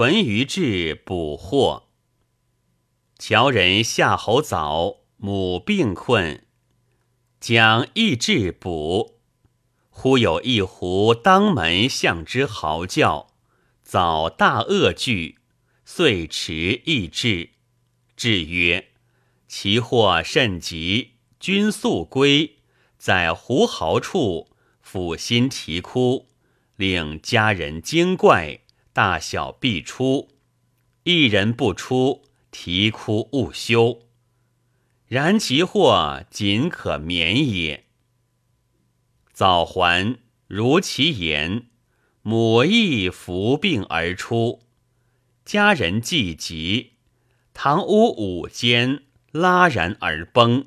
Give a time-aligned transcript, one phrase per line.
[0.00, 1.88] 淳于志补货。
[3.18, 6.46] 乔人夏侯早母病困，
[7.40, 9.18] 将益志补。
[9.90, 13.34] 忽有一狐当门向之嚎叫，
[13.82, 15.40] 早大恶惧，
[15.84, 17.50] 遂持益志。
[18.14, 18.90] 志曰
[19.48, 22.58] ：“其祸甚急，君速归，
[22.96, 24.48] 在狐嚎处，
[24.80, 26.28] 抚心啼哭，
[26.76, 28.60] 令家人惊怪，
[28.98, 30.28] 大小必出。
[31.04, 34.00] 一人不出，啼哭勿休。
[35.06, 37.84] 然其祸仅可免也。”
[39.32, 40.18] 早还，
[40.48, 41.68] 如其言，
[42.22, 44.62] 母亦伏病而出，
[45.44, 46.94] 家人既急，
[47.54, 50.66] 堂屋五间拉然而崩。